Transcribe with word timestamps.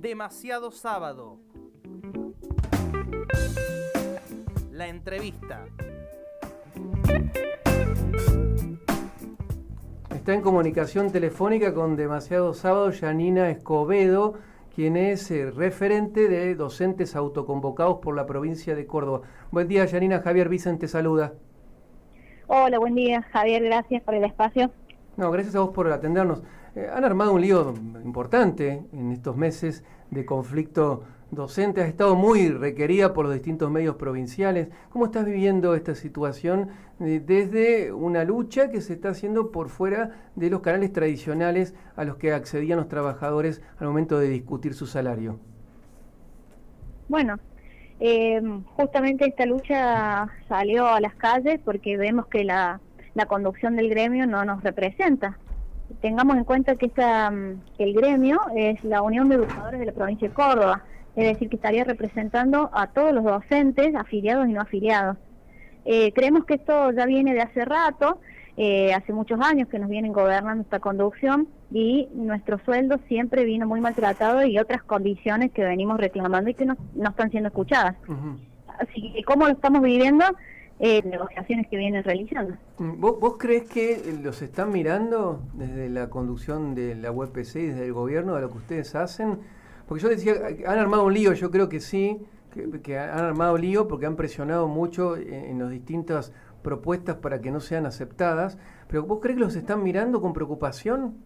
Demasiado 0.00 0.70
sábado. 0.70 1.40
La 4.70 4.86
entrevista. 4.86 5.66
Está 10.14 10.34
en 10.34 10.40
comunicación 10.40 11.10
telefónica 11.10 11.74
con 11.74 11.96
Demasiado 11.96 12.54
Sábado 12.54 12.92
Yanina 12.92 13.50
Escobedo, 13.50 14.34
quien 14.72 14.96
es 14.96 15.32
eh, 15.32 15.50
referente 15.50 16.28
de 16.28 16.54
docentes 16.54 17.16
autoconvocados 17.16 17.98
por 17.98 18.14
la 18.14 18.24
provincia 18.24 18.76
de 18.76 18.86
Córdoba. 18.86 19.22
Buen 19.50 19.66
día, 19.66 19.84
Yanina. 19.84 20.20
Javier 20.20 20.48
Vicente 20.48 20.86
saluda. 20.86 21.32
Hola, 22.46 22.78
buen 22.78 22.94
día, 22.94 23.22
Javier. 23.32 23.64
Gracias 23.64 24.00
por 24.04 24.14
el 24.14 24.22
espacio. 24.22 24.70
No, 25.16 25.32
gracias 25.32 25.56
a 25.56 25.60
vos 25.60 25.70
por 25.70 25.90
atendernos. 25.90 26.44
Eh, 26.74 26.88
han 26.92 27.04
armado 27.04 27.32
un 27.32 27.40
lío 27.40 27.74
importante 28.04 28.82
en 28.92 29.12
estos 29.12 29.36
meses 29.36 29.84
de 30.10 30.24
conflicto 30.24 31.04
docente. 31.30 31.82
Has 31.82 31.88
estado 31.88 32.14
muy 32.14 32.50
requerida 32.50 33.12
por 33.12 33.26
los 33.26 33.34
distintos 33.34 33.70
medios 33.70 33.96
provinciales. 33.96 34.68
¿Cómo 34.90 35.06
estás 35.06 35.24
viviendo 35.24 35.74
esta 35.74 35.94
situación 35.94 36.70
eh, 37.00 37.22
desde 37.24 37.92
una 37.92 38.24
lucha 38.24 38.70
que 38.70 38.80
se 38.80 38.94
está 38.94 39.10
haciendo 39.10 39.50
por 39.50 39.68
fuera 39.68 40.30
de 40.36 40.50
los 40.50 40.60
canales 40.60 40.92
tradicionales 40.92 41.74
a 41.96 42.04
los 42.04 42.16
que 42.16 42.32
accedían 42.32 42.78
los 42.78 42.88
trabajadores 42.88 43.62
al 43.78 43.88
momento 43.88 44.18
de 44.18 44.28
discutir 44.28 44.74
su 44.74 44.86
salario? 44.86 45.38
Bueno, 47.08 47.38
eh, 48.00 48.40
justamente 48.76 49.26
esta 49.26 49.46
lucha 49.46 50.28
salió 50.48 50.86
a 50.86 51.00
las 51.00 51.14
calles 51.14 51.60
porque 51.64 51.96
vemos 51.96 52.26
que 52.26 52.44
la 52.44 52.80
conducción 53.26 53.74
del 53.76 53.88
gremio 53.88 54.26
no 54.26 54.44
nos 54.44 54.62
representa 54.62 55.38
tengamos 56.00 56.36
en 56.36 56.44
cuenta 56.44 56.76
que, 56.76 56.86
esta, 56.86 57.30
mm, 57.30 57.60
el 57.78 57.94
gremio 57.94 58.40
es 58.56 58.82
la 58.84 59.02
Unión 59.02 59.28
de 59.28 59.36
Educadores 59.36 59.80
de 59.80 59.86
la 59.86 59.92
provincia 59.92 60.28
de 60.28 60.34
Córdoba, 60.34 60.84
es 61.16 61.26
decir, 61.26 61.48
que 61.48 61.56
estaría 61.56 61.84
representando 61.84 62.70
a 62.72 62.88
todos 62.88 63.12
los 63.12 63.24
docentes, 63.24 63.94
afiliados 63.94 64.48
y 64.48 64.52
no 64.52 64.60
afiliados. 64.60 65.16
Eh, 65.84 66.12
creemos 66.12 66.44
que 66.44 66.54
esto 66.54 66.92
ya 66.92 67.06
viene 67.06 67.34
de 67.34 67.40
hace 67.40 67.64
rato, 67.64 68.20
eh, 68.56 68.92
hace 68.92 69.12
muchos 69.12 69.40
años 69.40 69.68
que 69.68 69.78
nos 69.78 69.88
vienen 69.88 70.12
gobernando 70.12 70.62
esta 70.62 70.80
conducción 70.80 71.48
y 71.70 72.08
nuestro 72.12 72.58
sueldo 72.64 72.98
siempre 73.08 73.44
vino 73.44 73.66
muy 73.66 73.80
maltratado 73.80 74.44
y 74.44 74.58
otras 74.58 74.82
condiciones 74.82 75.52
que 75.52 75.64
venimos 75.64 75.98
reclamando 75.98 76.50
y 76.50 76.54
que 76.54 76.66
no, 76.66 76.76
no 76.94 77.10
están 77.10 77.30
siendo 77.30 77.48
escuchadas. 77.48 77.96
Así 78.78 79.12
que, 79.12 79.22
¿cómo 79.24 79.46
lo 79.46 79.52
estamos 79.52 79.82
viviendo? 79.82 80.24
Eh, 80.80 81.02
negociaciones 81.02 81.66
que 81.68 81.76
vienen 81.76 82.04
realizando. 82.04 82.56
¿Vos, 82.78 83.18
¿Vos, 83.18 83.36
crees 83.38 83.68
que 83.68 84.00
los 84.22 84.42
están 84.42 84.70
mirando 84.70 85.42
desde 85.54 85.88
la 85.88 86.08
conducción 86.08 86.74
de 86.74 86.94
la 86.94 87.10
UPC 87.10 87.56
y 87.56 87.66
desde 87.66 87.86
el 87.86 87.92
gobierno 87.92 88.34
de 88.36 88.42
lo 88.42 88.50
que 88.50 88.58
ustedes 88.58 88.94
hacen? 88.94 89.38
Porque 89.88 90.02
yo 90.02 90.08
decía, 90.08 90.34
han 90.66 90.78
armado 90.78 91.04
un 91.04 91.14
lío, 91.14 91.32
yo 91.32 91.50
creo 91.50 91.68
que 91.68 91.80
sí, 91.80 92.18
que, 92.82 92.98
han 92.98 93.24
armado 93.24 93.56
lío 93.56 93.88
porque 93.88 94.06
han 94.06 94.16
presionado 94.16 94.68
mucho 94.68 95.16
en, 95.16 95.58
las 95.58 95.70
distintas 95.70 96.32
propuestas 96.62 97.16
para 97.16 97.40
que 97.40 97.50
no 97.50 97.60
sean 97.60 97.86
aceptadas, 97.86 98.58
pero 98.86 99.04
¿vos 99.04 99.18
crees 99.20 99.36
que 99.36 99.44
los 99.44 99.56
están 99.56 99.82
mirando 99.82 100.20
con 100.20 100.32
preocupación? 100.32 101.16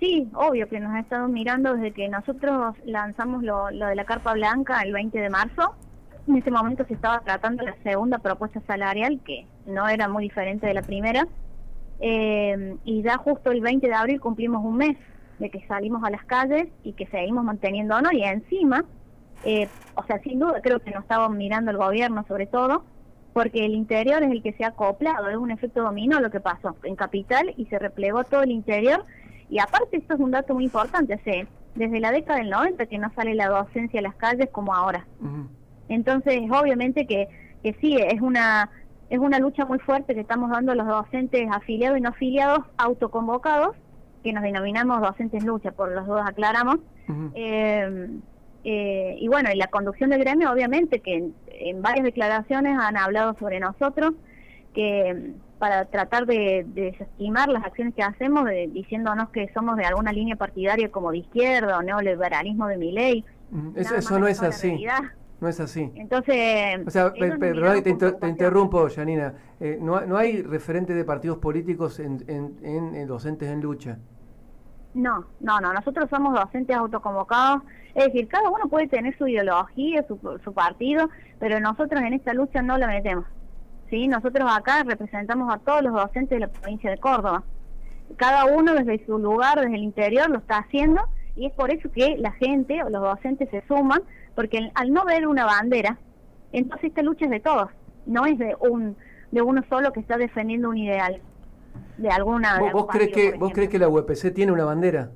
Sí, 0.00 0.28
obvio 0.34 0.68
que 0.68 0.80
nos 0.80 0.92
ha 0.92 1.00
estado 1.00 1.28
mirando 1.28 1.74
desde 1.74 1.92
que 1.92 2.08
nosotros 2.08 2.76
lanzamos 2.84 3.42
lo, 3.42 3.70
lo 3.70 3.86
de 3.86 3.94
la 3.94 4.04
Carpa 4.04 4.34
Blanca 4.34 4.82
el 4.82 4.92
20 4.92 5.18
de 5.18 5.30
marzo 5.30 5.74
en 6.26 6.36
ese 6.36 6.50
momento 6.50 6.84
se 6.86 6.94
estaba 6.94 7.20
tratando 7.20 7.64
la 7.64 7.76
segunda 7.82 8.18
propuesta 8.18 8.60
salarial, 8.66 9.20
que 9.24 9.46
no 9.66 9.88
era 9.88 10.08
muy 10.08 10.24
diferente 10.24 10.66
de 10.66 10.74
la 10.74 10.82
primera, 10.82 11.26
eh, 12.00 12.76
y 12.84 13.02
ya 13.02 13.18
justo 13.18 13.50
el 13.50 13.60
20 13.60 13.86
de 13.86 13.94
abril 13.94 14.20
cumplimos 14.20 14.64
un 14.64 14.76
mes 14.76 14.96
de 15.38 15.50
que 15.50 15.66
salimos 15.66 16.02
a 16.04 16.10
las 16.10 16.24
calles 16.24 16.68
y 16.82 16.92
que 16.92 17.06
seguimos 17.06 17.44
manteniendo 17.44 17.96
y 18.12 18.22
encima, 18.22 18.84
eh, 19.44 19.68
o 19.94 20.04
sea, 20.04 20.20
sin 20.20 20.38
duda 20.38 20.60
creo 20.62 20.80
que 20.80 20.90
nos 20.90 21.02
estaban 21.02 21.36
mirando 21.36 21.70
el 21.70 21.76
gobierno 21.76 22.24
sobre 22.26 22.46
todo, 22.46 22.84
porque 23.32 23.64
el 23.64 23.74
interior 23.74 24.22
es 24.22 24.30
el 24.30 24.42
que 24.42 24.52
se 24.52 24.64
ha 24.64 24.68
acoplado, 24.68 25.28
es 25.28 25.36
un 25.36 25.50
efecto 25.50 25.82
dominó 25.82 26.20
lo 26.20 26.30
que 26.30 26.40
pasó 26.40 26.76
en 26.84 26.94
Capital 26.94 27.52
y 27.56 27.66
se 27.66 27.78
replegó 27.78 28.24
todo 28.24 28.42
el 28.42 28.50
interior, 28.50 29.04
y 29.50 29.58
aparte 29.58 29.96
esto 29.96 30.14
es 30.14 30.20
un 30.20 30.30
dato 30.30 30.54
muy 30.54 30.64
importante, 30.64 31.14
hace 31.14 31.46
desde 31.74 32.00
la 32.00 32.12
década 32.12 32.38
del 32.38 32.50
90 32.50 32.86
que 32.86 32.98
no 32.98 33.12
sale 33.14 33.34
la 33.34 33.48
docencia 33.48 33.98
a 33.98 34.02
las 34.02 34.14
calles 34.14 34.48
como 34.50 34.74
ahora. 34.74 35.06
Entonces, 35.88 36.42
obviamente 36.50 37.06
que, 37.06 37.28
que 37.62 37.74
sí, 37.80 37.96
es 37.96 38.20
una, 38.20 38.70
es 39.10 39.18
una 39.18 39.38
lucha 39.38 39.64
muy 39.64 39.78
fuerte 39.78 40.14
que 40.14 40.20
estamos 40.20 40.50
dando 40.50 40.74
los 40.74 40.86
docentes 40.86 41.48
afiliados 41.50 41.98
y 41.98 42.00
no 42.00 42.10
afiliados 42.10 42.60
autoconvocados, 42.76 43.76
que 44.22 44.32
nos 44.32 44.42
denominamos 44.42 45.00
docentes 45.00 45.44
lucha, 45.44 45.72
por 45.72 45.92
los 45.92 46.06
dos 46.06 46.22
aclaramos. 46.24 46.78
eh, 47.34 48.08
eh, 48.64 49.16
y 49.20 49.28
bueno, 49.28 49.50
y 49.52 49.56
la 49.56 49.66
conducción 49.66 50.10
del 50.10 50.20
gremio, 50.20 50.50
obviamente, 50.50 51.00
que 51.00 51.30
en, 51.48 51.82
varias 51.82 52.04
declaraciones 52.04 52.78
han 52.78 52.96
hablado 52.96 53.36
sobre 53.38 53.60
nosotros, 53.60 54.14
que 54.72 55.32
para 55.58 55.84
tratar 55.84 56.26
de, 56.26 56.64
desestimar 56.68 57.48
las 57.50 57.64
acciones 57.64 57.94
que 57.94 58.02
hacemos, 58.02 58.46
de, 58.46 58.68
diciéndonos 58.68 59.28
que 59.28 59.50
somos 59.52 59.76
de 59.76 59.84
alguna 59.84 60.12
línea 60.12 60.36
partidaria 60.36 60.90
como 60.90 61.12
de 61.12 61.18
izquierda 61.18 61.78
o 61.78 61.82
neoliberalismo 61.82 62.66
de 62.66 62.78
mi 62.78 62.92
ley. 62.92 63.24
Eso, 63.76 63.94
eso 63.96 64.18
no 64.18 64.26
es 64.26 64.42
así. 64.42 64.82
No 65.44 65.50
es 65.50 65.60
así. 65.60 65.92
Entonces. 65.94 66.86
O 66.86 66.90
sea, 66.90 67.12
te, 67.12 67.36
te, 67.36 68.28
interrumpo, 68.28 68.88
Janina. 68.88 69.34
Eh, 69.60 69.76
no, 69.78 70.00
no, 70.06 70.16
hay 70.16 70.40
referente 70.40 70.94
de 70.94 71.04
partidos 71.04 71.36
políticos 71.36 72.00
en, 72.00 72.24
en, 72.26 73.06
docentes 73.06 73.50
en 73.50 73.60
lucha? 73.60 73.98
No, 74.94 75.26
no, 75.40 75.60
no. 75.60 75.74
Nosotros 75.74 76.08
somos 76.08 76.32
docentes 76.32 76.74
autoconvocados. 76.74 77.62
Es 77.94 78.06
decir, 78.06 78.26
cada 78.26 78.48
uno 78.48 78.70
puede 78.70 78.88
tener 78.88 79.14
su 79.18 79.28
ideología, 79.28 80.02
su, 80.08 80.18
su 80.42 80.54
partido, 80.54 81.10
pero 81.38 81.60
nosotros 81.60 82.00
en 82.00 82.14
esta 82.14 82.32
lucha 82.32 82.62
no 82.62 82.78
lo 82.78 82.86
metemos. 82.86 83.26
¿sí? 83.90 84.08
Nosotros 84.08 84.50
acá 84.50 84.82
representamos 84.82 85.54
a 85.54 85.58
todos 85.58 85.82
los 85.82 85.92
docentes 85.92 86.30
de 86.30 86.38
la 86.38 86.48
provincia 86.48 86.90
de 86.90 86.96
Córdoba. 86.96 87.42
Cada 88.16 88.46
uno 88.46 88.72
desde 88.72 89.04
su 89.04 89.18
lugar, 89.18 89.60
desde 89.60 89.74
el 89.74 89.82
interior, 89.82 90.30
lo 90.30 90.38
está 90.38 90.60
haciendo 90.60 91.02
y 91.36 91.44
es 91.46 91.52
por 91.52 91.70
eso 91.70 91.92
que 91.92 92.16
la 92.16 92.32
gente 92.32 92.82
o 92.82 92.88
los 92.88 93.02
docentes 93.02 93.50
se 93.50 93.62
suman 93.66 94.00
porque 94.34 94.70
al 94.74 94.92
no 94.92 95.04
ver 95.04 95.26
una 95.26 95.44
bandera, 95.44 95.98
entonces 96.52 96.88
esta 96.88 97.02
lucha 97.02 97.24
es 97.26 97.30
de 97.30 97.40
todos, 97.40 97.70
no 98.06 98.26
es 98.26 98.38
de 98.38 98.56
un 98.60 98.96
de 99.30 99.42
uno 99.42 99.62
solo 99.68 99.92
que 99.92 100.00
está 100.00 100.16
defendiendo 100.16 100.68
un 100.68 100.78
ideal 100.78 101.20
de 101.96 102.08
alguna. 102.08 102.60
¿Vos, 102.72 102.86
crees 102.88 103.10
que 103.12 103.32
vos 103.32 103.52
crees 103.52 103.68
que 103.68 103.78
la 103.78 103.88
UPC 103.88 104.32
tiene 104.32 104.52
una 104.52 104.64
bandera? 104.64 105.10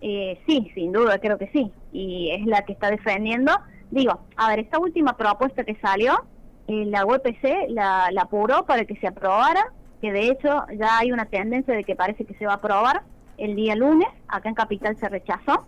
Eh, 0.00 0.40
sí, 0.46 0.70
sin 0.74 0.92
duda 0.92 1.18
creo 1.18 1.38
que 1.38 1.48
sí 1.48 1.72
y 1.92 2.30
es 2.30 2.46
la 2.46 2.62
que 2.62 2.72
está 2.72 2.90
defendiendo. 2.90 3.52
Digo, 3.90 4.20
a 4.36 4.48
ver, 4.48 4.60
esta 4.60 4.78
última 4.78 5.16
propuesta 5.16 5.64
que 5.64 5.76
salió, 5.76 6.24
eh, 6.68 6.84
la 6.86 7.04
UPC 7.04 7.68
la, 7.68 8.08
la 8.10 8.22
apuró 8.22 8.64
para 8.64 8.84
que 8.84 8.96
se 8.96 9.06
aprobara, 9.06 9.72
que 10.00 10.12
de 10.12 10.28
hecho 10.28 10.64
ya 10.78 10.98
hay 10.98 11.12
una 11.12 11.26
tendencia 11.26 11.74
de 11.74 11.84
que 11.84 11.94
parece 11.94 12.24
que 12.24 12.34
se 12.34 12.46
va 12.46 12.52
a 12.52 12.56
aprobar 12.56 13.02
el 13.38 13.56
día 13.56 13.74
lunes, 13.76 14.08
acá 14.28 14.48
en 14.48 14.54
Capital 14.54 14.96
se 14.96 15.08
rechazó 15.08 15.66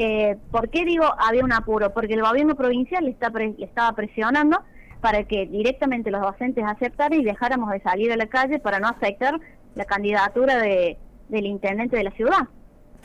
eh, 0.00 0.36
¿Por 0.52 0.68
qué 0.68 0.84
digo 0.84 1.04
había 1.18 1.42
un 1.42 1.52
apuro? 1.52 1.92
Porque 1.92 2.14
el 2.14 2.22
gobierno 2.22 2.54
provincial 2.54 3.04
le, 3.04 3.16
estaba 3.58 3.92
presionando 3.96 4.60
para 5.00 5.24
que 5.24 5.46
directamente 5.46 6.12
los 6.12 6.20
docentes 6.20 6.64
aceptaran 6.64 7.18
y 7.18 7.24
dejáramos 7.24 7.72
de 7.72 7.80
salir 7.80 8.12
a 8.12 8.16
la 8.16 8.28
calle 8.28 8.60
para 8.60 8.78
no 8.78 8.86
aceptar 8.86 9.40
la 9.74 9.84
candidatura 9.86 10.58
de, 10.58 10.98
del 11.28 11.46
intendente 11.46 11.96
de 11.96 12.04
la 12.04 12.12
ciudad. 12.12 12.46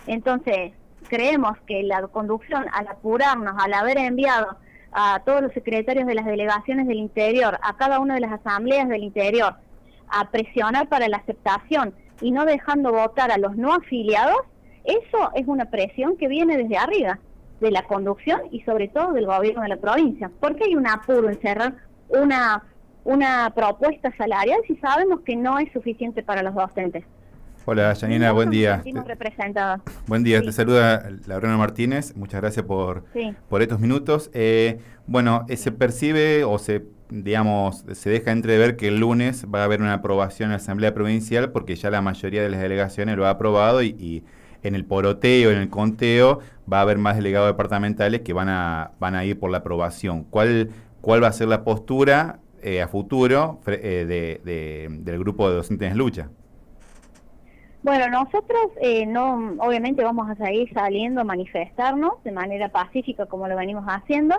Entonces, 0.06 0.74
creemos 1.08 1.58
que 1.66 1.82
la 1.82 2.06
conducción, 2.10 2.66
al 2.72 2.88
apurarnos, 2.88 3.56
al 3.58 3.74
haber 3.74 3.98
enviado 3.98 4.56
a 4.92 5.20
todos 5.26 5.42
los 5.42 5.54
secretarios 5.54 6.06
de 6.06 6.14
las 6.14 6.26
delegaciones 6.26 6.86
del 6.86 6.98
interior, 6.98 7.58
a 7.64 7.76
cada 7.76 8.02
una 8.02 8.14
de 8.14 8.20
las 8.20 8.34
asambleas 8.34 8.88
del 8.88 9.02
interior, 9.02 9.56
a 10.10 10.30
presionar 10.30 10.90
para 10.90 11.08
la 11.08 11.18
aceptación 11.18 11.96
y 12.22 12.30
no 12.30 12.46
dejando 12.46 12.92
votar 12.92 13.32
a 13.32 13.40
los 13.40 13.56
no 13.56 13.74
afiliados, 13.74 14.38
eso 14.84 15.32
es 15.36 15.48
una 15.48 15.66
presión 15.66 16.18
que 16.18 16.28
viene 16.28 16.58
desde 16.58 16.78
arriba, 16.78 17.20
de 17.60 17.72
la 17.72 17.84
conducción 17.84 18.42
y 18.52 18.62
sobre 18.62 18.90
todo 18.90 19.14
del 19.14 19.26
gobierno 19.26 19.62
de 19.62 19.70
la 19.70 19.78
provincia. 19.78 20.30
¿Por 20.40 20.56
qué 20.56 20.66
hay 20.66 20.76
un 20.76 20.88
apuro 20.88 21.30
en 21.30 21.40
cerrar 21.40 21.76
una, 22.10 22.64
una 23.06 23.52
propuesta 23.56 24.14
salarial 24.18 24.60
si 24.68 24.76
sabemos 24.78 25.22
que 25.22 25.36
no 25.36 25.60
es 25.60 25.72
suficiente 25.72 26.24
para 26.24 26.44
los 26.44 26.54
docentes? 26.54 27.06
Hola, 27.66 27.96
Janina, 27.96 28.34
buen 28.34 28.50
día. 28.50 28.84
Buen 30.06 30.24
día, 30.24 30.42
te 30.42 30.52
saluda 30.52 31.10
Laurena 31.26 31.56
Martínez. 31.56 32.14
Muchas 32.18 32.42
gracias 32.42 32.66
por, 32.66 33.06
por 33.48 33.62
estos 33.62 33.80
minutos. 33.80 34.30
Eh, 34.34 34.80
bueno, 35.08 35.46
eh, 35.48 35.56
se 35.56 35.72
percibe 35.72 36.44
o 36.44 36.60
se, 36.60 36.84
digamos, 37.10 37.86
se 37.94 38.10
deja 38.10 38.34
entrever 38.34 38.76
que 38.76 38.90
el 38.90 39.00
lunes 39.00 39.46
va 39.46 39.62
a 39.62 39.64
haber 39.64 39.82
una 39.82 39.94
aprobación 39.94 40.48
en 40.48 40.52
la 40.52 40.58
Asamblea 40.58 40.94
Provincial 40.94 41.54
porque 41.54 41.78
ya 41.78 41.90
la 41.90 42.02
mayoría 42.02 42.44
de 42.44 42.50
las 42.50 42.60
delegaciones 42.60 43.16
lo 43.16 43.26
ha 43.26 43.30
aprobado 43.30 43.82
y 43.82 44.26
en 44.64 44.76
el 44.76 44.86
poroteo, 44.86 45.52
en 45.52 45.60
el 45.60 45.70
conteo, 45.70 46.40
va 46.72 46.80
a 46.80 46.82
haber 46.82 46.98
más 46.98 47.16
delegados 47.16 47.50
departamentales 47.50 48.22
que 48.22 48.34
van 48.34 48.50
a, 48.50 48.92
van 49.00 49.16
a 49.16 49.26
ir 49.26 49.40
por 49.40 49.52
la 49.52 49.60
aprobación. 49.60 50.24
¿Cuál, 50.24 50.70
cuál 51.02 51.24
va 51.24 51.28
a 51.28 51.34
ser 51.34 51.48
la 51.48 51.64
postura 51.64 52.40
eh, 52.62 52.82
a 52.82 52.88
futuro 52.88 53.60
eh, 53.68 54.06
de, 54.44 54.90
del 54.90 55.20
grupo 55.20 55.50
de 55.50 55.56
docentes 55.56 55.92
en 55.92 55.98
lucha? 55.98 56.30
Bueno, 57.84 58.08
nosotros 58.08 58.72
eh, 58.80 59.06
no, 59.06 59.56
obviamente 59.60 60.06
vamos 60.06 60.30
a 60.30 60.36
seguir 60.36 60.72
saliendo 60.74 61.20
a 61.20 61.24
manifestarnos 61.26 62.24
de 62.24 62.32
manera 62.32 62.70
pacífica 62.70 63.26
como 63.26 63.46
lo 63.50 63.58
venimos 63.58 63.84
haciendo 63.86 64.36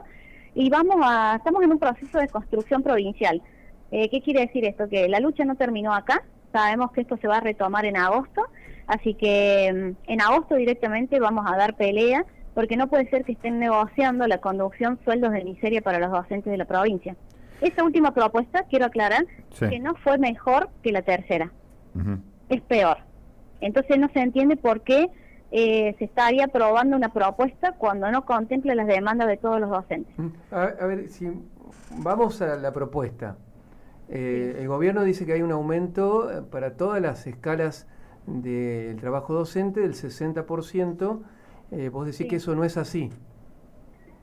y 0.55 0.71
vamos 0.71 0.97
a, 1.03 1.37
estamos 1.37 1.63
en 1.63 1.73
un 1.73 1.79
proceso 1.79 2.19
de 2.19 2.29
construcción 2.29 2.83
provincial. 2.83 3.43
Eh, 3.91 4.09
¿Qué 4.09 4.23
quiere 4.23 4.41
decir 4.41 4.65
esto? 4.65 4.89
Que 4.89 5.09
la 5.09 5.21
lucha 5.21 5.45
no 5.45 5.57
terminó 5.57 5.93
acá, 5.93 6.23
sabemos 6.53 6.91
que 6.93 7.03
esto 7.03 7.19
se 7.19 7.29
va 7.29 7.37
a 7.37 7.41
retomar 7.41 7.85
en 7.85 7.99
agosto, 7.99 8.47
así 8.87 9.15
que 9.15 9.73
mm, 9.73 10.11
en 10.13 10.21
agosto 10.21 10.55
directamente 10.55 11.19
vamos 11.21 11.45
a 11.51 11.57
dar 11.57 11.77
pelea 11.77 12.25
porque 12.55 12.77
no 12.77 12.89
puede 12.89 13.09
ser 13.11 13.25
que 13.25 13.33
estén 13.33 13.59
negociando 13.59 14.27
la 14.27 14.39
conducción 14.39 14.99
sueldos 15.05 15.33
de 15.33 15.45
miseria 15.45 15.83
para 15.83 15.99
los 15.99 16.11
docentes 16.11 16.51
de 16.51 16.57
la 16.57 16.65
provincia. 16.65 17.17
Esta 17.61 17.83
última 17.83 18.13
propuesta, 18.15 18.65
quiero 18.69 18.87
aclarar, 18.87 19.27
que 19.59 19.79
no 19.81 19.95
fue 19.97 20.19
mejor 20.19 20.69
que 20.83 20.93
la 20.93 21.03
tercera, 21.03 21.53
es 22.49 22.61
peor. 22.63 22.99
Entonces 23.61 23.99
no 23.99 24.09
se 24.13 24.21
entiende 24.21 24.57
por 24.57 24.83
qué 24.83 25.11
eh, 25.51 25.95
se 25.99 26.05
estaría 26.05 26.47
aprobando 26.47 26.97
una 26.97 27.13
propuesta 27.13 27.73
cuando 27.73 28.11
no 28.11 28.25
contempla 28.25 28.75
las 28.75 28.87
demandas 28.87 29.29
de 29.29 29.37
todos 29.37 29.61
los 29.61 29.71
docentes. 29.71 30.13
Mm, 30.19 30.29
a, 30.51 30.87
ver, 30.87 31.09
si 31.09 31.31
vamos 31.99 32.43
a 32.43 32.57
la 32.57 32.73
propuesta. 32.73 33.37
Eh, 34.09 34.57
el 34.59 34.69
gobierno 34.69 35.03
dice 35.03 35.25
que 35.25 35.33
hay 35.33 35.43
un 35.43 35.53
aumento 35.53 36.31
eh, 36.31 36.43
para 36.43 36.77
todas 36.77 37.01
las 37.01 37.27
escalas 37.27 37.87
del 38.27 38.97
trabajo 38.97 39.35
docente 39.35 39.81
del 39.81 39.95
60%. 39.95 41.21
vos 41.91 42.07
decís 42.07 42.27
que 42.29 42.37
eso 42.37 42.55
no 42.55 42.65
es 42.65 42.77
así. 42.77 43.11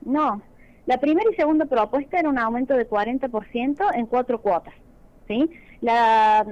No, 0.04 0.42
la 0.86 0.98
primera 0.98 1.30
y 1.32 1.36
segunda 1.36 1.66
propuesta 1.66 2.20
era 2.20 2.30
un 2.30 2.40
aumento 2.40 2.76
de 2.76 2.90
40% 2.90 3.96
en 3.96 4.06
cuatro 4.08 4.42
cuotas. 4.42 4.74
¿sí? 5.28 5.50
La, 5.82 6.46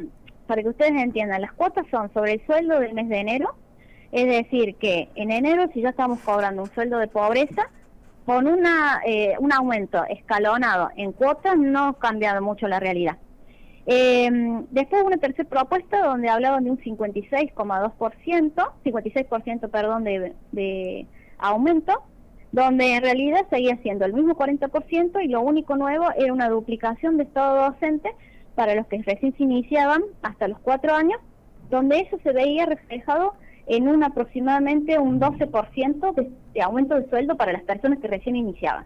para 0.48 0.62
que 0.62 0.69
ustedes 0.69 0.92
entiendan, 0.92 1.42
las 1.42 1.54
cuotas 1.54 1.86
son 1.92 2.12
sobre 2.13 2.34
el 2.34 2.46
sueldo 2.46 2.80
del 2.80 2.94
mes 2.94 3.10
de 3.10 3.19
enero, 3.19 3.56
es 4.12 4.25
decir, 4.25 4.75
que 4.75 5.10
en 5.16 5.31
enero 5.31 5.68
si 5.74 5.81
ya 5.81 5.90
estamos 5.90 6.19
cobrando 6.19 6.63
un 6.63 6.69
sueldo 6.69 6.98
de 7.00 7.07
pobreza, 7.07 7.69
con 8.25 8.48
una, 8.48 9.02
eh, 9.06 9.36
un 9.40 9.52
aumento 9.52 10.04
escalonado 10.06 10.90
en 10.95 11.12
cuotas 11.12 11.57
no 11.57 11.90
ha 11.90 12.00
cambiado 12.00 12.42
mucho 12.42 12.68
la 12.68 12.80
realidad. 12.80 13.18
Eh, 13.92 14.30
después 14.70 15.02
una 15.04 15.18
tercera 15.18 15.50
propuesta 15.50 16.06
donde 16.06 16.30
hablaban 16.30 16.64
de 16.64 16.70
un 16.70 16.78
56,2%, 16.78 18.72
56% 18.86 19.70
perdón, 19.72 20.04
de, 20.04 20.36
de 20.52 21.08
aumento, 21.40 22.04
donde 22.52 22.94
en 22.94 23.02
realidad 23.02 23.48
seguía 23.50 23.78
siendo 23.78 24.06
el 24.06 24.14
mismo 24.14 24.36
40% 24.36 25.24
y 25.24 25.28
lo 25.30 25.42
único 25.42 25.76
nuevo 25.76 26.06
era 26.16 26.32
una 26.32 26.50
duplicación 26.50 27.18
de 27.18 27.24
estado 27.24 27.72
docente 27.72 28.12
para 28.54 28.76
los 28.76 28.86
que 28.86 29.02
recién 29.02 29.36
se 29.36 29.42
iniciaban 29.42 30.04
hasta 30.22 30.48
los 30.48 30.60
cuatro 30.60 30.94
años, 30.94 31.20
donde 31.72 32.02
eso 32.02 32.20
se 32.22 32.32
veía 32.32 32.68
reflejado 32.68 33.34
en 33.66 33.88
un 33.88 34.04
aproximadamente 34.04 35.00
un 35.00 35.20
12% 35.20 36.14
de, 36.14 36.30
de 36.54 36.62
aumento 36.62 36.94
de 36.94 37.10
sueldo 37.10 37.38
para 37.38 37.54
las 37.54 37.64
personas 37.64 37.98
que 37.98 38.08
recién 38.08 38.36
iniciaban. 38.36 38.86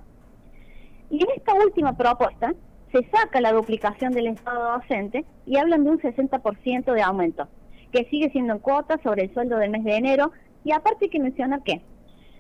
Y 1.10 1.22
en 1.22 1.30
esta 1.36 1.54
última 1.56 1.98
propuesta 1.98 2.54
se 2.94 3.04
saca 3.10 3.42
la 3.42 3.52
duplicación 3.52 4.14
del 4.14 4.28
estado 4.28 4.78
docente 4.78 5.26
y 5.48 5.58
hablan 5.58 5.84
de 5.84 5.90
un 5.90 6.00
60% 6.00 6.94
de 6.94 7.02
aumento, 7.02 7.48
que 7.92 8.06
sigue 8.06 8.30
siendo 8.30 8.54
en 8.54 8.60
cuota 8.60 9.00
sobre 9.02 9.24
el 9.24 9.34
sueldo 9.34 9.58
del 9.58 9.72
mes 9.72 9.84
de 9.84 9.96
enero. 9.96 10.32
Y 10.64 10.72
aparte 10.72 11.10
que 11.10 11.20
mencionar 11.20 11.64
que 11.64 11.82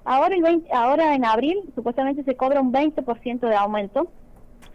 ahora, 0.06 0.36
el 0.36 0.44
20, 0.44 0.72
ahora 0.72 1.16
en 1.16 1.26
abril 1.26 1.60
supuestamente 1.74 2.24
se 2.24 2.36
cobra 2.36 2.62
un 2.62 2.72
20% 2.72 3.40
de 3.40 3.56
aumento 3.56 4.12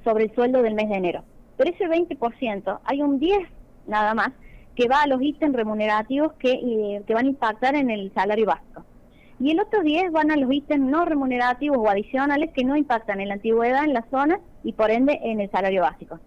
sobre 0.03 0.25
el 0.25 0.35
sueldo 0.35 0.63
del 0.63 0.75
mes 0.75 0.89
de 0.89 0.97
enero. 0.97 1.23
Pero 1.57 1.71
ese 1.71 1.85
20%, 1.85 2.81
hay 2.85 3.01
un 3.01 3.21
10 3.21 3.39
nada 3.87 4.15
más 4.15 4.33
que 4.75 4.89
va 4.89 5.03
a 5.03 5.07
los 5.07 5.23
ítems 5.23 5.57
remunerativos 5.57 6.33
que, 6.35 6.53
eh, 6.53 7.03
que 7.07 7.15
van 7.15 7.27
a 7.27 7.31
impactar 7.31 7.77
en 7.77 7.91
el 7.91 8.13
salario 8.15 8.47
básico. 8.47 8.85
Y 9.41 9.53
el 9.53 9.61
otro 9.61 9.83
10 9.83 10.11
van 10.11 10.33
a 10.33 10.37
los 10.37 10.53
ítems 10.53 10.85
no 10.85 11.05
remunerativos 11.05 11.79
o 11.79 11.89
adicionales 11.89 12.51
que 12.53 12.65
no 12.65 12.77
impactan 12.77 13.21
en 13.21 13.29
la 13.29 13.35
antigüedad, 13.35 13.85
en 13.85 13.95
la 13.95 14.05
zona 14.11 14.41
y 14.69 14.75
por 14.75 14.91
ende 14.91 15.19
en 15.23 15.41
el 15.41 15.51
salario 15.51 15.81
básico. 15.81 16.21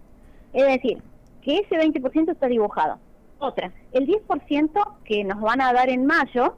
Es 0.52 0.66
decir, 0.66 0.98
que 1.44 1.58
ese 1.60 1.76
20% 1.76 2.32
está 2.32 2.48
dibujado. 2.48 2.98
Otra, 3.38 3.72
el 3.92 4.08
10% 4.08 4.96
que 5.06 5.24
nos 5.24 5.40
van 5.42 5.62
a 5.62 5.72
dar 5.74 5.90
en 5.90 6.08
mayo, 6.08 6.56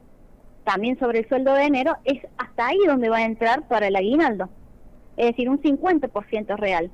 también 0.64 0.98
sobre 0.98 1.18
el 1.18 1.28
sueldo 1.28 1.52
de 1.52 1.64
enero, 1.64 1.94
es 2.04 2.26
hasta 2.38 2.68
ahí 2.68 2.78
donde 2.86 3.10
va 3.10 3.18
a 3.18 3.26
entrar 3.26 3.68
para 3.68 3.88
el 3.88 3.96
aguinaldo. 3.96 4.48
Es 5.18 5.26
decir, 5.26 5.50
un 5.50 5.60
50% 5.60 6.56
real 6.56 6.90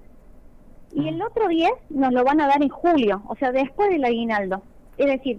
y 0.93 1.07
el 1.07 1.23
otro 1.23 1.47
10 1.47 1.71
nos 1.91 2.13
lo 2.13 2.25
van 2.25 2.41
a 2.41 2.49
dar 2.49 2.61
en 2.65 2.69
julio, 2.69 3.23
o 3.29 3.37
sea, 3.37 3.53
después 3.53 3.91
del 3.91 4.05
aguinaldo. 4.05 4.65
Es 4.99 5.07
decir, 5.07 5.39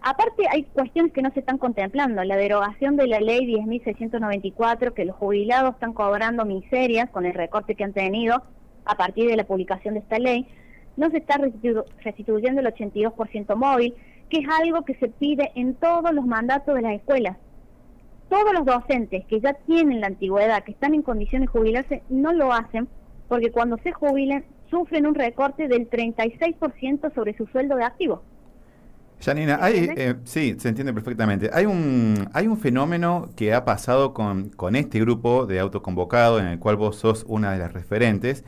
aparte 0.00 0.46
hay 0.50 0.64
cuestiones 0.64 1.12
que 1.12 1.20
no 1.20 1.30
se 1.32 1.40
están 1.40 1.58
contemplando, 1.58 2.24
la 2.24 2.36
derogación 2.36 2.96
de 2.96 3.06
la 3.06 3.20
ley 3.20 3.40
10.694, 3.46 4.94
que 4.94 5.04
los 5.04 5.16
jubilados 5.16 5.74
están 5.74 5.92
cobrando 5.92 6.46
miserias 6.46 7.10
con 7.10 7.26
el 7.26 7.34
recorte 7.34 7.74
que 7.74 7.84
han 7.84 7.92
tenido 7.92 8.42
a 8.86 8.96
partir 8.96 9.28
de 9.28 9.36
la 9.36 9.44
publicación 9.44 9.94
de 9.94 10.00
esta 10.00 10.18
ley, 10.18 10.46
no 10.96 11.10
se 11.10 11.18
está 11.18 11.38
restituyendo 12.02 12.60
el 12.60 12.66
82% 12.66 13.54
móvil, 13.56 13.94
que 14.30 14.38
es 14.38 14.48
algo 14.48 14.84
que 14.84 14.94
se 14.94 15.08
pide 15.08 15.52
en 15.54 15.74
todos 15.74 16.12
los 16.12 16.26
mandatos 16.26 16.74
de 16.74 16.82
las 16.82 16.94
escuelas. 16.94 17.36
Todos 18.28 18.52
los 18.54 18.64
docentes 18.64 19.24
que 19.26 19.40
ya 19.40 19.52
tienen 19.66 20.00
la 20.00 20.08
antigüedad, 20.08 20.64
que 20.64 20.72
están 20.72 20.94
en 20.94 21.02
condiciones 21.02 21.48
de 21.48 21.58
jubilarse, 21.58 22.02
no 22.08 22.32
lo 22.32 22.52
hacen 22.52 22.88
porque 23.28 23.50
cuando 23.50 23.76
se 23.78 23.92
jubilen 23.92 24.44
sufren 24.70 25.06
un 25.06 25.14
recorte 25.14 25.68
del 25.68 25.88
36% 25.88 27.14
sobre 27.14 27.36
su 27.36 27.46
sueldo 27.46 27.76
de 27.76 27.84
activo. 27.84 28.22
Janina, 29.20 29.58
hay, 29.62 29.88
eh, 29.96 30.14
sí, 30.24 30.56
se 30.58 30.68
entiende 30.68 30.92
perfectamente. 30.92 31.50
Hay 31.52 31.64
un, 31.64 32.28
hay 32.32 32.48
un 32.48 32.58
fenómeno 32.58 33.30
que 33.34 33.54
ha 33.54 33.64
pasado 33.64 34.12
con, 34.12 34.50
con 34.50 34.76
este 34.76 35.00
grupo 35.00 35.46
de 35.46 35.58
autoconvocado, 35.58 36.38
en 36.38 36.46
el 36.46 36.58
cual 36.58 36.76
vos 36.76 36.96
sos 36.96 37.24
una 37.26 37.52
de 37.52 37.58
las 37.58 37.72
referentes, 37.72 38.44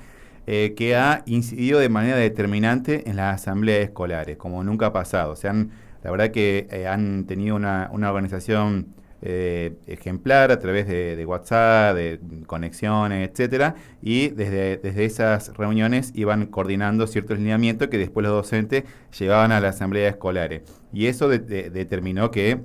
eh, 0.50 0.72
que 0.74 0.96
ha 0.96 1.24
incidido 1.26 1.78
de 1.78 1.90
manera 1.90 2.16
determinante 2.16 3.10
en 3.10 3.16
las 3.16 3.34
asambleas 3.34 3.80
escolares, 3.80 4.38
como 4.38 4.64
nunca 4.64 4.86
ha 4.86 4.92
pasado. 4.94 5.32
O 5.32 5.36
sea, 5.36 5.52
la 5.52 6.10
verdad 6.10 6.30
que 6.30 6.66
eh, 6.70 6.86
han 6.86 7.26
tenido 7.26 7.54
una, 7.54 7.90
una 7.92 8.08
organización 8.08 8.94
eh, 9.20 9.74
ejemplar 9.86 10.50
a 10.50 10.58
través 10.58 10.86
de, 10.86 11.22
WhatsApp, 11.26 11.94
de 11.96 12.18
conexiones, 12.46 13.28
etcétera, 13.28 13.74
y 14.00 14.28
desde, 14.28 14.78
desde 14.78 15.04
esas 15.04 15.54
reuniones 15.54 16.12
iban 16.14 16.46
coordinando 16.46 17.06
ciertos 17.06 17.36
lineamientos 17.36 17.88
que 17.88 17.98
después 17.98 18.24
los 18.24 18.32
docentes 18.32 18.84
llevaban 19.18 19.52
a 19.52 19.60
la 19.60 19.68
asamblea 19.68 20.08
escolares. 20.08 20.62
Y 20.94 21.08
eso 21.08 21.28
determinó 21.28 22.30
que, 22.30 22.62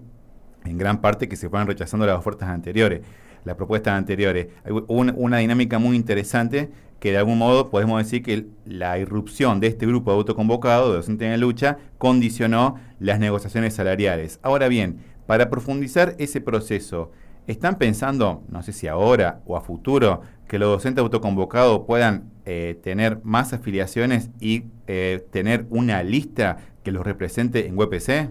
en 0.64 0.78
gran 0.78 1.02
parte, 1.02 1.28
que 1.28 1.36
se 1.36 1.50
fueran 1.50 1.68
rechazando 1.68 2.06
las 2.06 2.18
ofertas 2.18 2.48
anteriores, 2.48 3.02
las 3.44 3.58
propuestas 3.58 3.96
anteriores. 3.96 4.48
Hay 4.64 4.72
una 4.88 5.40
dinámica 5.40 5.80
muy 5.80 5.98
interesante 5.98 6.72
que 7.04 7.12
de 7.12 7.18
algún 7.18 7.38
modo 7.38 7.70
podemos 7.70 8.02
decir 8.02 8.24
que 8.24 8.48
la 8.64 8.98
irrupción 8.98 9.60
de 9.60 9.68
este 9.68 9.86
grupo 9.86 10.12
de 10.12 10.20
autoconvocados, 10.20 10.88
de 10.88 10.96
docentes 10.96 11.26
en 11.26 11.32
la 11.32 11.38
lucha, 11.38 11.78
condicionó 11.98 12.80
las 12.98 13.20
negociaciones 13.20 13.74
salariales. 13.74 14.40
Ahora 14.42 14.70
bien, 14.70 15.00
para 15.26 15.50
profundizar 15.50 16.16
ese 16.18 16.40
proceso, 16.40 17.12
¿están 17.46 17.78
pensando, 17.78 18.46
no 18.48 18.64
sé 18.64 18.72
si 18.72 18.88
ahora 18.88 19.42
o 19.46 19.58
a 19.58 19.62
futuro, 19.62 20.22
que 20.48 20.58
los 20.58 20.70
docentes 20.70 21.02
autoconvocados 21.02 21.82
puedan 21.86 22.32
eh, 22.46 22.80
tener 22.82 23.20
más 23.26 23.52
afiliaciones 23.52 24.30
y 24.40 24.64
eh, 24.88 25.28
tener 25.30 25.66
una 25.72 26.04
lista 26.04 26.56
que 26.84 26.94
los 26.94 27.04
represente 27.04 27.68
en 27.68 27.76
WPC? 27.76 28.30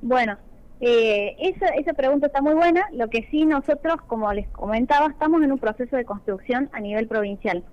Bueno, 0.00 0.36
eh, 0.82 1.36
esa, 1.38 1.68
esa 1.68 1.94
pregunta 1.94 2.26
está 2.26 2.42
muy 2.42 2.54
buena. 2.54 2.84
Lo 2.92 3.08
que 3.08 3.26
sí 3.30 3.46
nosotros, 3.46 3.96
como 4.06 4.30
les 4.32 4.48
comentaba, 4.48 5.06
estamos 5.06 5.42
en 5.42 5.52
un 5.52 5.58
proceso 5.58 5.96
de 5.96 6.04
construcción 6.04 6.68
a 6.72 6.80
nivel 6.80 7.08
provincial. 7.08 7.64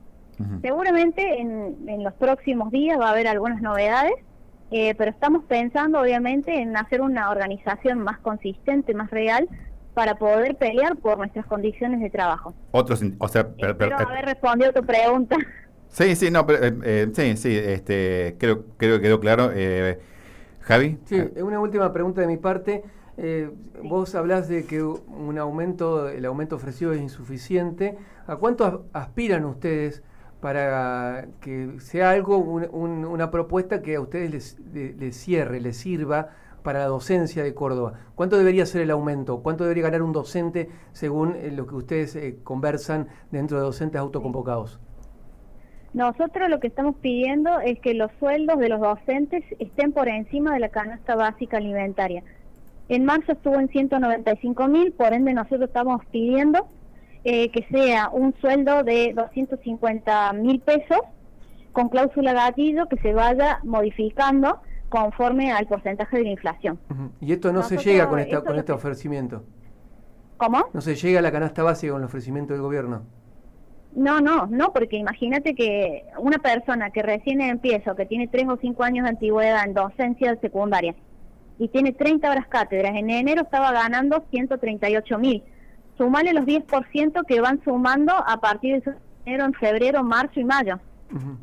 Seguramente 0.62 1.42
en, 1.42 1.76
en 1.90 2.02
los 2.02 2.14
próximos 2.14 2.72
días 2.72 2.98
va 2.98 3.08
a 3.08 3.12
haber 3.12 3.28
algunas 3.28 3.62
novedades 3.62 4.14
eh, 4.72 4.94
pero 4.96 5.10
estamos 5.10 5.44
pensando 5.46 6.00
obviamente 6.00 6.56
en 6.62 6.78
hacer 6.78 7.02
una 7.02 7.32
organización 7.32 8.00
más 8.00 8.20
consistente, 8.20 8.94
más 8.94 9.10
real, 9.10 9.50
para 9.96 10.16
poder 10.16 10.58
pelear 10.58 10.96
por 10.98 11.18
nuestras 11.18 11.46
condiciones 11.48 12.02
de 12.02 12.10
trabajo. 12.10 12.54
Otros, 12.72 13.02
o 13.18 13.28
sea, 13.28 13.50
Espero 13.58 13.98
haber 13.98 14.26
respondido 14.26 14.70
a 14.70 14.74
tu 14.74 14.86
pregunta. 14.86 15.36
Sí, 15.92 16.16
sí, 16.16 16.30
no, 16.30 16.46
pero, 16.46 16.64
eh, 16.64 16.78
eh, 16.84 17.08
sí, 17.14 17.36
sí, 17.36 17.58
este, 17.58 18.36
creo, 18.38 18.64
creo 18.78 18.98
que 18.98 19.02
quedó 19.02 19.20
claro. 19.20 19.50
Javi. 20.60 21.00
Sí, 21.06 21.20
una 21.42 21.60
última 21.60 21.92
pregunta 21.92 22.22
de 22.22 22.28
mi 22.28 22.38
parte. 22.38 22.84
Vos 23.84 24.16
hablás 24.16 24.48
de 24.48 24.66
que 24.66 24.82
un 24.82 25.38
aumento, 25.38 26.10
el 26.10 26.26
aumento 26.26 26.56
ofrecido 26.56 26.94
es 26.94 27.02
insuficiente. 27.02 27.98
¿A 28.28 28.38
cuánto 28.38 28.86
aspiran 28.94 29.46
ustedes 29.46 30.04
para 30.42 31.28
que 31.42 31.80
sea 31.80 32.12
algo, 32.12 32.38
una 32.38 33.32
propuesta 33.32 33.82
que 33.82 33.96
a 33.96 34.02
ustedes 34.02 34.58
les, 34.74 35.16
cierre, 35.16 35.60
les 35.60 35.78
sirva 35.78 36.30
para 36.64 36.80
la 36.80 36.86
docencia 36.86 37.44
de 37.44 37.54
Córdoba. 37.54 37.94
¿Cuánto 38.16 38.38
debería 38.38 38.66
ser 38.66 38.82
el 38.82 38.92
aumento? 38.92 39.42
¿Cuánto 39.42 39.64
debería 39.64 39.84
ganar 39.84 40.02
un 40.02 40.12
docente 40.12 40.70
según 40.92 41.36
eh, 41.36 41.52
lo 41.52 41.66
que 41.66 41.76
ustedes 41.76 42.16
eh, 42.16 42.38
conversan 42.44 43.08
dentro 43.32 43.58
de 43.58 43.64
docentes 43.64 44.00
autoconvocados? 44.00 44.80
Nosotros 45.94 46.50
lo 46.50 46.60
que 46.60 46.68
estamos 46.68 46.96
pidiendo 46.98 47.60
es 47.62 47.80
que 47.80 47.94
los 47.94 48.12
sueldos 48.20 48.60
de 48.60 48.70
los 48.70 48.80
docentes 48.80 49.44
estén 49.58 49.92
por 49.94 50.08
encima 50.08 50.54
de 50.54 50.60
la 50.60 50.70
canasta 50.70 51.16
básica 51.16 51.58
alimentaria. 51.58 52.24
En 52.90 53.06
marzo 53.06 53.34
estuvo 53.34 53.60
en 53.60 53.70
195 53.70 54.68
mil, 54.68 54.92
por 54.94 55.14
ende 55.14 55.32
nosotros 55.34 55.68
estamos 55.68 56.04
pidiendo 56.08 56.68
eh, 57.24 57.52
que 57.52 57.64
sea 57.72 58.10
un 58.10 58.34
sueldo 58.42 58.84
de 58.84 59.14
250 59.16 60.34
mil 60.34 60.60
pesos 60.60 61.00
con 61.72 61.90
cláusula 61.90 62.34
gatillo 62.34 62.88
que 62.88 62.98
se 62.98 63.14
vaya 63.14 63.60
modificando 63.64 64.60
conforme 64.90 65.52
al 65.52 65.68
porcentaje 65.68 66.18
de 66.18 66.24
la 66.24 66.30
inflación. 66.32 66.80
Y 67.22 67.32
esto 67.32 67.54
no 67.54 67.62
se 67.62 67.78
llega 67.78 68.10
con, 68.10 68.18
esta, 68.18 68.42
con 68.42 68.58
este 68.58 68.72
ofrecimiento. 68.72 69.44
¿Cómo? 70.38 70.66
No 70.74 70.82
se 70.82 70.96
llega 70.96 71.20
a 71.20 71.22
la 71.22 71.32
canasta 71.32 71.62
básica 71.62 71.94
con 71.94 72.02
el 72.02 72.08
ofrecimiento 72.08 72.54
del 72.54 72.64
gobierno. 72.64 73.04
No, 73.94 74.20
no, 74.20 74.48
no, 74.48 74.74
porque 74.74 74.98
imagínate 74.98 75.54
que 75.54 76.06
una 76.18 76.40
persona 76.40 76.90
que 76.90 77.04
recién 77.04 77.42
empieza 77.42 77.92
o 77.92 77.96
que 77.96 78.08
tiene 78.08 78.28
3 78.28 78.48
o 78.50 78.58
5 78.58 78.84
años 78.84 79.04
de 79.04 79.10
antigüedad 79.10 79.64
en 79.66 79.76
docencia 79.76 80.36
secundaria 80.42 80.96
y 81.60 81.68
tiene 81.68 81.94
30 81.94 82.32
horas 82.32 82.48
cátedras, 82.48 82.96
en 82.96 83.10
enero 83.10 83.44
estaba 83.44 83.72
ganando 83.72 84.24
138 84.32 85.20
mil. 85.20 85.44
Sumale 85.98 86.34
los 86.34 86.46
10% 86.46 87.26
que 87.28 87.42
van 87.42 87.62
sumando 87.64 88.14
a 88.14 88.40
partir 88.40 88.82
de 88.82 88.94
enero, 89.26 89.46
en 89.46 89.54
febrero, 89.54 90.04
marzo 90.04 90.40
y 90.40 90.46
mayo. 90.46 90.80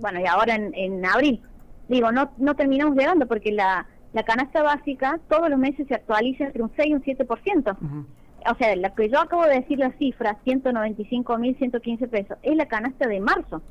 Bueno, 0.00 0.20
y 0.20 0.26
ahora 0.26 0.54
en, 0.54 1.04
abril. 1.04 1.42
Digo, 1.88 2.10
no, 2.10 2.32
no 2.38 2.56
terminamos 2.56 2.96
llegando 2.96 3.26
porque 3.26 3.52
la, 3.52 3.86
la 4.12 4.22
canasta 4.24 4.62
básica 4.62 5.20
todos 5.28 5.50
los 5.50 5.58
meses 5.58 5.86
se 5.86 5.94
actualiza 5.94 6.44
entre 6.44 6.62
un 6.62 6.72
6 6.74 6.88
y 6.88 6.94
un 6.94 7.02
7% 7.02 7.76
o 8.50 8.54
sea, 8.56 8.76
la 8.76 8.94
que 8.94 9.08
yo 9.08 9.20
acabo 9.20 9.44
de 9.44 9.60
decir 9.60 9.78
la 9.78 9.92
cifra, 9.92 10.38
195 10.44 11.38
mil 11.38 11.56
115 11.56 12.08
pesos, 12.08 12.38
es 12.42 12.56
la 12.56 12.66
canasta 12.66 13.06
de 13.06 13.20
marzo. 13.20 13.62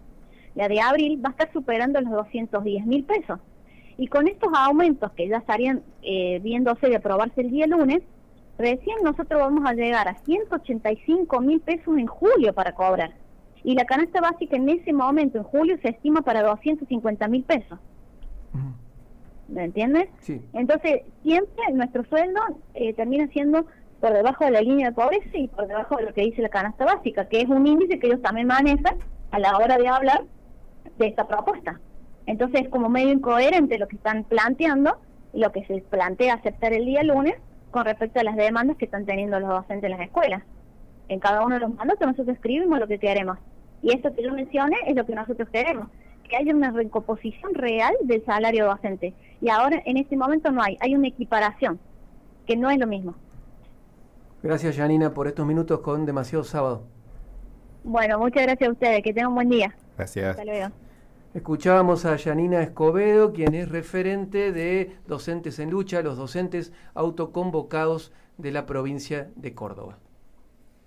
La 0.55 0.67
de 0.67 0.79
abril 0.81 1.21
va 1.23 1.29
a 1.29 1.31
estar 1.31 1.51
superando 1.51 1.99
los 2.01 2.11
210 2.11 2.85
mil 2.85 3.03
pesos. 3.03 3.39
Y 3.97 4.07
con 4.07 4.27
estos 4.27 4.49
aumentos 4.53 5.11
que 5.13 5.27
ya 5.27 5.37
estarían 5.37 5.81
eh, 6.01 6.39
viéndose 6.43 6.87
de 6.87 6.97
aprobarse 6.97 7.41
el 7.41 7.51
día 7.51 7.67
lunes, 7.67 8.01
recién 8.57 8.97
nosotros 9.03 9.39
vamos 9.39 9.63
a 9.65 9.73
llegar 9.73 10.07
a 10.07 10.15
185 10.15 11.39
mil 11.41 11.61
pesos 11.61 11.97
en 11.97 12.07
julio 12.07 12.53
para 12.53 12.73
cobrar. 12.73 13.13
Y 13.63 13.73
la 13.75 13.85
canasta 13.85 14.21
básica 14.21 14.57
en 14.57 14.69
ese 14.69 14.93
momento, 14.93 15.37
en 15.37 15.43
julio, 15.43 15.77
se 15.81 15.89
estima 15.89 16.21
para 16.21 16.43
250 16.43 17.27
mil 17.27 17.43
pesos. 17.43 17.79
¿Me 19.47 19.65
entiendes? 19.65 20.09
Sí. 20.19 20.41
Entonces, 20.53 21.01
siempre 21.23 21.71
nuestro 21.73 22.03
sueldo 22.05 22.41
eh, 22.73 22.93
termina 22.93 23.27
siendo 23.27 23.65
por 23.99 24.13
debajo 24.13 24.45
de 24.45 24.51
la 24.51 24.61
línea 24.61 24.89
de 24.89 24.95
pobreza 24.95 25.37
y 25.37 25.47
por 25.47 25.67
debajo 25.67 25.97
de 25.97 26.03
lo 26.03 26.13
que 26.13 26.21
dice 26.21 26.41
la 26.41 26.49
canasta 26.49 26.85
básica, 26.85 27.27
que 27.27 27.41
es 27.41 27.49
un 27.49 27.65
índice 27.65 27.99
que 27.99 28.07
ellos 28.07 28.21
también 28.21 28.47
manejan 28.47 28.97
a 29.31 29.39
la 29.39 29.57
hora 29.57 29.77
de 29.77 29.87
hablar 29.87 30.23
de 30.97 31.07
esta 31.07 31.27
propuesta. 31.27 31.79
Entonces 32.25 32.61
es 32.61 32.69
como 32.69 32.89
medio 32.89 33.11
incoherente 33.11 33.77
lo 33.77 33.87
que 33.87 33.95
están 33.95 34.23
planteando 34.23 34.97
y 35.33 35.39
lo 35.39 35.51
que 35.51 35.65
se 35.65 35.81
plantea 35.81 36.35
aceptar 36.35 36.73
el 36.73 36.85
día 36.85 37.03
lunes 37.03 37.35
con 37.71 37.85
respecto 37.85 38.19
a 38.19 38.23
las 38.23 38.35
demandas 38.35 38.77
que 38.77 38.85
están 38.85 39.05
teniendo 39.05 39.39
los 39.39 39.49
docentes 39.49 39.83
en 39.83 39.91
las 39.91 40.07
escuelas. 40.07 40.43
En 41.07 41.19
cada 41.19 41.45
uno 41.45 41.55
de 41.55 41.61
los 41.61 41.73
mandatos 41.73 42.07
nosotros 42.07 42.35
escribimos 42.35 42.79
lo 42.79 42.87
que 42.87 42.99
queremos. 42.99 43.37
Y 43.81 43.93
esto 43.93 44.13
que 44.15 44.23
yo 44.23 44.33
mencioné 44.33 44.77
es 44.87 44.95
lo 44.95 45.05
que 45.05 45.13
nosotros 45.13 45.47
queremos, 45.49 45.87
que 46.27 46.37
haya 46.37 46.55
una 46.55 46.71
recomposición 46.71 47.53
real 47.53 47.93
del 48.01 48.25
salario 48.25 48.65
docente. 48.65 49.13
Y 49.41 49.49
ahora 49.49 49.81
en 49.85 49.97
este 49.97 50.17
momento 50.17 50.51
no 50.51 50.63
hay, 50.63 50.77
hay 50.79 50.95
una 50.95 51.07
equiparación, 51.07 51.79
que 52.47 52.55
no 52.55 52.69
es 52.69 52.79
lo 52.79 52.87
mismo. 52.87 53.13
Gracias, 54.41 54.77
Janina, 54.77 55.13
por 55.13 55.27
estos 55.27 55.45
minutos 55.45 55.79
con 55.81 56.05
Demasiado 56.05 56.43
Sábado. 56.43 56.83
Bueno, 57.83 58.17
muchas 58.19 58.43
gracias 58.43 58.69
a 58.69 58.71
ustedes. 58.71 59.03
Que 59.03 59.13
tengan 59.13 59.29
un 59.29 59.35
buen 59.35 59.49
día. 59.49 59.75
Gracias. 59.97 60.31
Hasta 60.31 60.45
luego. 60.45 60.84
Escuchábamos 61.35 62.05
a 62.05 62.17
Janina 62.17 62.61
Escobedo, 62.61 63.33
quien 63.33 63.55
es 63.55 63.67
referente 63.67 64.53
de 64.53 64.95
Docentes 65.05 65.59
en 65.59 65.69
Lucha, 65.69 66.01
los 66.01 66.15
docentes 66.15 66.71
autoconvocados 66.93 68.13
de 68.37 68.53
la 68.53 68.65
provincia 68.65 69.29
de 69.35 69.53
Córdoba. 69.53 69.97